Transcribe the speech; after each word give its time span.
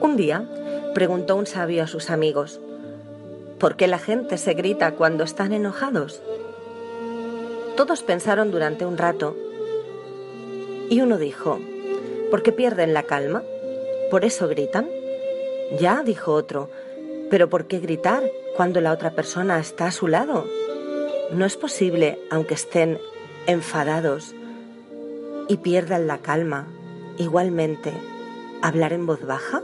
Un 0.00 0.16
día 0.16 0.48
preguntó 0.94 1.36
un 1.36 1.46
sabio 1.46 1.82
a 1.82 1.86
sus 1.86 2.10
amigos, 2.10 2.60
¿por 3.58 3.76
qué 3.76 3.86
la 3.86 3.98
gente 3.98 4.38
se 4.38 4.54
grita 4.54 4.92
cuando 4.92 5.24
están 5.24 5.52
enojados? 5.52 6.22
Todos 7.76 8.02
pensaron 8.02 8.50
durante 8.50 8.86
un 8.86 8.96
rato 8.96 9.36
y 10.88 11.00
uno 11.00 11.18
dijo, 11.18 11.58
porque 12.30 12.52
pierden 12.52 12.94
la 12.94 13.02
calma, 13.02 13.42
por 14.10 14.24
eso 14.24 14.48
gritan. 14.48 14.88
Ya, 15.80 16.02
dijo 16.02 16.32
otro, 16.32 16.70
pero 17.30 17.48
¿por 17.48 17.66
qué 17.66 17.80
gritar 17.80 18.22
cuando 18.56 18.80
la 18.80 18.92
otra 18.92 19.10
persona 19.10 19.58
está 19.58 19.86
a 19.86 19.92
su 19.92 20.06
lado? 20.08 20.46
No 21.32 21.44
es 21.44 21.56
posible, 21.56 22.18
aunque 22.30 22.54
estén 22.54 22.98
enfadados 23.46 24.34
y 25.48 25.56
pierdan 25.58 26.06
la 26.06 26.18
calma, 26.18 26.66
igualmente, 27.18 27.92
hablar 28.62 28.92
en 28.92 29.06
voz 29.06 29.24
baja. 29.26 29.62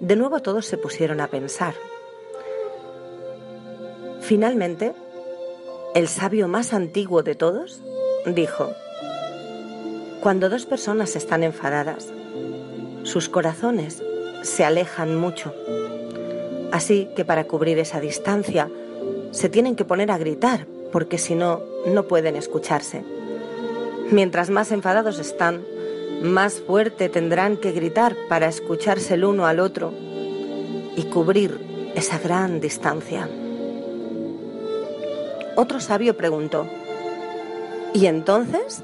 De 0.00 0.16
nuevo 0.16 0.40
todos 0.40 0.64
se 0.64 0.78
pusieron 0.78 1.20
a 1.20 1.28
pensar. 1.28 1.74
Finalmente, 4.20 4.94
el 5.94 6.08
sabio 6.08 6.48
más 6.48 6.72
antiguo 6.72 7.22
de 7.22 7.34
todos 7.34 7.82
dijo, 8.24 8.72
cuando 10.22 10.48
dos 10.48 10.64
personas 10.64 11.16
están 11.16 11.42
enfadadas, 11.42 12.12
sus 13.02 13.28
corazones 13.28 14.02
se 14.42 14.64
alejan 14.64 15.16
mucho. 15.16 15.54
Así 16.72 17.08
que 17.14 17.24
para 17.26 17.44
cubrir 17.44 17.78
esa 17.78 18.00
distancia, 18.00 18.70
se 19.32 19.48
tienen 19.48 19.76
que 19.76 19.84
poner 19.84 20.10
a 20.10 20.18
gritar, 20.18 20.66
porque 20.92 21.18
si 21.18 21.34
no, 21.34 21.62
no 21.86 22.08
pueden 22.08 22.36
escucharse. 22.36 23.04
Mientras 24.10 24.48
más 24.48 24.72
enfadados 24.72 25.18
están, 25.18 25.62
más 26.22 26.60
fuerte 26.60 27.08
tendrán 27.08 27.56
que 27.56 27.72
gritar 27.72 28.14
para 28.28 28.48
escucharse 28.48 29.14
el 29.14 29.24
uno 29.24 29.46
al 29.46 29.58
otro 29.58 29.92
y 30.96 31.04
cubrir 31.04 31.92
esa 31.94 32.18
gran 32.18 32.60
distancia. 32.60 33.28
Otro 35.56 35.80
sabio 35.80 36.16
preguntó, 36.16 36.66
¿y 37.94 38.06
entonces 38.06 38.82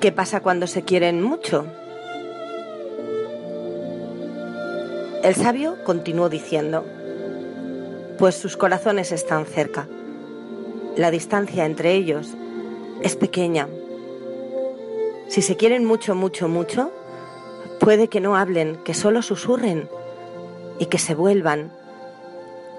qué 0.00 0.12
pasa 0.12 0.40
cuando 0.40 0.66
se 0.66 0.82
quieren 0.82 1.22
mucho? 1.22 1.66
El 5.22 5.34
sabio 5.34 5.82
continuó 5.84 6.28
diciendo, 6.28 6.84
pues 8.18 8.34
sus 8.34 8.56
corazones 8.58 9.10
están 9.10 9.46
cerca. 9.46 9.88
La 10.96 11.10
distancia 11.10 11.64
entre 11.64 11.94
ellos 11.94 12.28
es 13.02 13.16
pequeña 13.16 13.68
si 15.34 15.42
se 15.42 15.56
quieren 15.56 15.84
mucho, 15.84 16.14
mucho, 16.14 16.46
mucho, 16.46 16.92
puede 17.80 18.06
que 18.06 18.20
no 18.20 18.36
hablen, 18.36 18.76
que 18.84 18.94
solo 18.94 19.20
susurren 19.20 19.88
y 20.78 20.86
que 20.86 20.98
se 20.98 21.16
vuelvan 21.16 21.72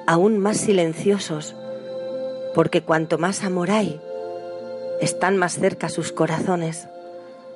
aún 0.07 0.37
más 0.39 0.55
silenciosos, 0.55 1.53
porque 2.53 2.81
cuanto 2.81 3.17
más 3.17 3.43
amor 3.43 3.71
hay, 3.71 3.99
están 5.01 5.35
más 5.35 5.59
cerca 5.59 5.89
sus 5.89 6.13
corazones. 6.13 6.87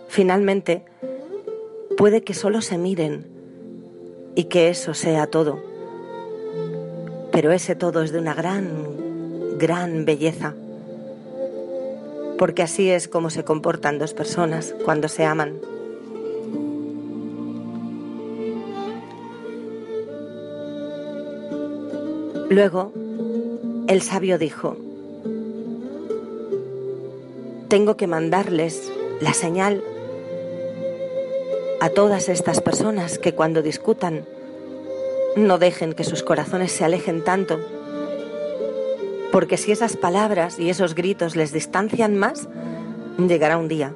Finalmente, 0.10 0.84
puede 1.96 2.22
que 2.22 2.34
solo 2.34 2.60
se 2.60 2.78
miren 2.78 3.26
y 4.36 4.50
que 4.50 4.68
eso 4.68 4.94
sea 4.94 5.28
todo. 5.28 5.64
Pero 7.32 7.54
ese 7.54 7.74
todo 7.74 8.04
es 8.04 8.12
de 8.12 8.20
una 8.20 8.34
gran, 8.34 9.58
gran 9.58 10.04
belleza 10.04 10.56
porque 12.40 12.64
así 12.64 12.90
es 12.90 13.10
como 13.10 13.30
se 13.30 13.44
comportan 13.44 14.00
dos 14.00 14.14
personas 14.14 14.74
cuando 14.86 15.10
se 15.10 15.26
aman. 15.26 15.60
Luego, 22.50 22.94
el 23.90 24.02
sabio 24.02 24.38
dijo, 24.38 24.78
tengo 27.68 27.98
que 27.98 28.08
mandarles 28.08 28.90
la 29.20 29.34
señal 29.34 29.84
a 31.82 31.90
todas 31.90 32.30
estas 32.30 32.62
personas 32.62 33.20
que 33.20 33.36
cuando 33.36 33.62
discutan 33.62 34.26
no 35.36 35.58
dejen 35.58 35.92
que 35.92 36.06
sus 36.06 36.24
corazones 36.24 36.72
se 36.72 36.86
alejen 36.86 37.22
tanto 37.22 37.60
porque 39.40 39.56
si 39.56 39.72
esas 39.72 39.96
palabras 39.96 40.60
y 40.60 40.70
esos 40.70 40.96
gritos 40.96 41.38
les 41.38 41.54
distancian 41.54 42.18
más, 42.18 42.50
llegará 43.18 43.58
un 43.58 43.70
día 43.70 43.96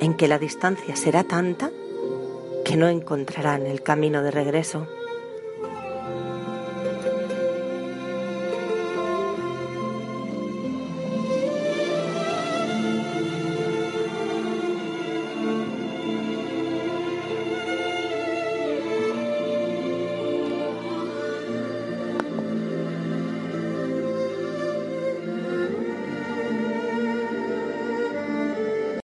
en 0.00 0.14
que 0.14 0.26
la 0.26 0.36
distancia 0.36 0.96
será 0.96 1.22
tanta 1.22 1.70
que 2.64 2.76
no 2.76 2.88
encontrarán 2.88 3.68
el 3.68 3.84
camino 3.84 4.20
de 4.24 4.32
regreso. 4.32 4.88